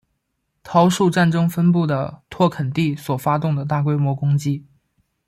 [0.63, 4.65] 桃树战争分布的拓垦地所发动的大规模攻击。